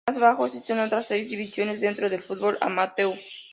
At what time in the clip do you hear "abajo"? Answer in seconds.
0.17-0.47